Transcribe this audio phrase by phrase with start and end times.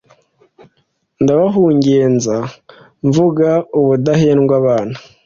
[1.23, 2.35] ndabahugenza
[3.07, 4.95] mvuga ubuhendwabana